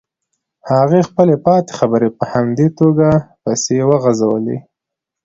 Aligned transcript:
هغې 0.73 1.01
خپلې 1.09 1.35
پاتې 1.45 1.71
خبرې 1.79 2.09
په 2.17 2.23
همدې 2.33 2.67
توګه 2.79 3.09
پسې 3.43 3.77
وغزولې. 3.89 4.57